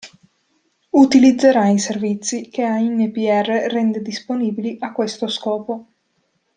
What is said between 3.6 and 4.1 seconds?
rende